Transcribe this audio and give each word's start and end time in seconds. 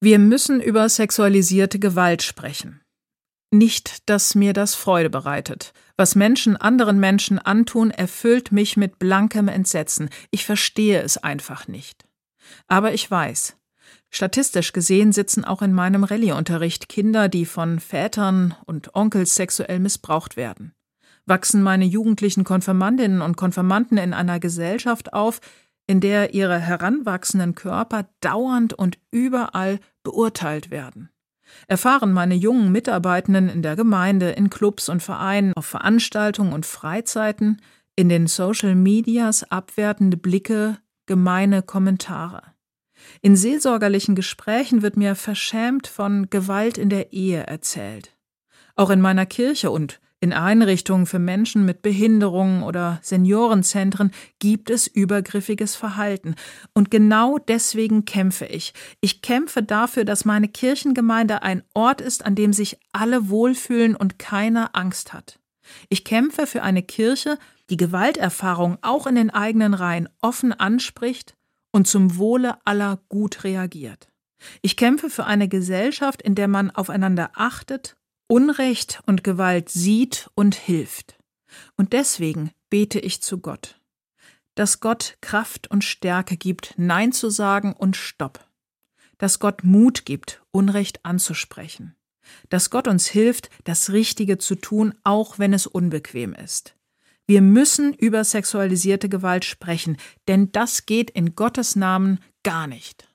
Wir 0.00 0.20
müssen 0.20 0.60
über 0.60 0.88
sexualisierte 0.88 1.80
Gewalt 1.80 2.22
sprechen. 2.22 2.80
Nicht, 3.50 4.08
dass 4.08 4.36
mir 4.36 4.52
das 4.52 4.76
Freude 4.76 5.10
bereitet. 5.10 5.72
Was 5.96 6.14
Menschen 6.14 6.56
anderen 6.56 7.00
Menschen 7.00 7.40
antun, 7.40 7.90
erfüllt 7.90 8.52
mich 8.52 8.76
mit 8.76 9.00
blankem 9.00 9.48
Entsetzen. 9.48 10.10
Ich 10.30 10.44
verstehe 10.44 11.02
es 11.02 11.16
einfach 11.16 11.66
nicht. 11.66 12.04
Aber 12.68 12.92
ich 12.92 13.10
weiß, 13.10 13.56
statistisch 14.10 14.72
gesehen 14.72 15.12
sitzen 15.12 15.44
auch 15.44 15.62
in 15.62 15.72
meinem 15.72 16.04
Rallyeunterricht 16.04 16.88
Kinder, 16.88 17.28
die 17.28 17.46
von 17.46 17.80
Vätern 17.80 18.54
und 18.66 18.94
Onkels 18.94 19.34
sexuell 19.34 19.80
missbraucht 19.80 20.36
werden. 20.36 20.74
Wachsen 21.26 21.62
meine 21.62 21.84
jugendlichen 21.86 22.44
Konfirmandinnen 22.44 23.20
und 23.20 23.36
Konfirmanden 23.36 23.98
in 23.98 24.14
einer 24.14 24.38
Gesellschaft 24.38 25.12
auf, 25.12 25.40
in 25.88 26.00
der 26.00 26.34
ihre 26.34 26.58
heranwachsenden 26.58 27.56
Körper 27.56 28.08
dauernd 28.20 28.74
und 28.74 28.98
überall 29.10 29.80
beurteilt 30.04 30.70
werden. 30.70 31.08
Erfahren 31.66 32.12
meine 32.12 32.34
jungen 32.34 32.70
Mitarbeitenden 32.70 33.48
in 33.48 33.62
der 33.62 33.74
Gemeinde, 33.74 34.30
in 34.30 34.50
Clubs 34.50 34.90
und 34.90 35.02
Vereinen, 35.02 35.54
auf 35.54 35.64
Veranstaltungen 35.64 36.52
und 36.52 36.66
Freizeiten, 36.66 37.62
in 37.96 38.10
den 38.10 38.26
Social 38.26 38.74
Medias 38.74 39.50
abwertende 39.50 40.18
Blicke, 40.18 40.78
gemeine 41.06 41.62
Kommentare. 41.62 42.42
In 43.22 43.34
seelsorgerlichen 43.34 44.14
Gesprächen 44.14 44.82
wird 44.82 44.96
mir 44.96 45.14
verschämt 45.14 45.86
von 45.86 46.28
Gewalt 46.28 46.76
in 46.76 46.90
der 46.90 47.14
Ehe 47.14 47.46
erzählt. 47.46 48.14
Auch 48.76 48.90
in 48.90 49.00
meiner 49.00 49.24
Kirche 49.24 49.70
und 49.70 50.00
in 50.20 50.32
Einrichtungen 50.32 51.06
für 51.06 51.20
Menschen 51.20 51.64
mit 51.64 51.80
Behinderungen 51.80 52.64
oder 52.64 52.98
Seniorenzentren 53.02 54.10
gibt 54.40 54.68
es 54.68 54.88
übergriffiges 54.88 55.76
Verhalten. 55.76 56.34
Und 56.74 56.90
genau 56.90 57.38
deswegen 57.38 58.04
kämpfe 58.04 58.46
ich. 58.46 58.74
Ich 59.00 59.22
kämpfe 59.22 59.62
dafür, 59.62 60.04
dass 60.04 60.24
meine 60.24 60.48
Kirchengemeinde 60.48 61.42
ein 61.42 61.62
Ort 61.72 62.00
ist, 62.00 62.26
an 62.26 62.34
dem 62.34 62.52
sich 62.52 62.78
alle 62.92 63.28
wohlfühlen 63.28 63.94
und 63.94 64.18
keiner 64.18 64.70
Angst 64.74 65.12
hat. 65.12 65.38
Ich 65.88 66.04
kämpfe 66.04 66.46
für 66.46 66.62
eine 66.62 66.82
Kirche, 66.82 67.38
die 67.70 67.76
Gewalterfahrung 67.76 68.78
auch 68.82 69.06
in 69.06 69.14
den 69.14 69.30
eigenen 69.30 69.74
Reihen 69.74 70.08
offen 70.20 70.52
anspricht 70.52 71.34
und 71.70 71.86
zum 71.86 72.16
Wohle 72.16 72.56
aller 72.64 72.98
gut 73.08 73.44
reagiert. 73.44 74.08
Ich 74.62 74.76
kämpfe 74.76 75.10
für 75.10 75.26
eine 75.26 75.48
Gesellschaft, 75.48 76.22
in 76.22 76.34
der 76.34 76.48
man 76.48 76.70
aufeinander 76.70 77.30
achtet 77.34 77.97
Unrecht 78.30 79.00
und 79.06 79.24
Gewalt 79.24 79.70
sieht 79.70 80.30
und 80.34 80.54
hilft. 80.54 81.18
Und 81.76 81.94
deswegen 81.94 82.50
bete 82.68 83.00
ich 83.00 83.22
zu 83.22 83.38
Gott, 83.38 83.80
dass 84.54 84.80
Gott 84.80 85.16
Kraft 85.22 85.70
und 85.70 85.82
Stärke 85.82 86.36
gibt, 86.36 86.74
Nein 86.76 87.12
zu 87.12 87.30
sagen 87.30 87.72
und 87.72 87.96
Stopp. 87.96 88.46
Dass 89.16 89.38
Gott 89.38 89.64
Mut 89.64 90.04
gibt, 90.04 90.42
Unrecht 90.50 91.04
anzusprechen. 91.06 91.96
Dass 92.50 92.68
Gott 92.68 92.86
uns 92.86 93.06
hilft, 93.06 93.48
das 93.64 93.90
Richtige 93.92 94.36
zu 94.36 94.56
tun, 94.56 94.94
auch 95.04 95.38
wenn 95.38 95.54
es 95.54 95.66
unbequem 95.66 96.34
ist. 96.34 96.76
Wir 97.26 97.40
müssen 97.40 97.94
über 97.94 98.24
sexualisierte 98.24 99.08
Gewalt 99.08 99.46
sprechen, 99.46 99.96
denn 100.28 100.52
das 100.52 100.84
geht 100.84 101.10
in 101.10 101.34
Gottes 101.34 101.76
Namen 101.76 102.20
gar 102.42 102.66
nicht. 102.66 103.07